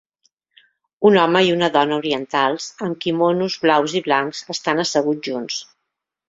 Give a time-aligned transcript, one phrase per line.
[1.09, 5.61] Un home i una dona orientals amb quimonos blaus i blancs estan asseguts junts.